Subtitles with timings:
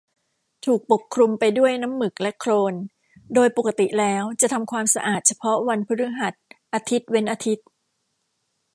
[0.65, 2.73] ถูกปกคลุมไปด้วยน้ำหมึกและโคลน
[3.35, 6.33] โดยปกติแล้ว จะทำความสะอาดเฉพาะวันพฤหัส
[6.73, 7.65] อาทิตย์เว้นอาทิตย์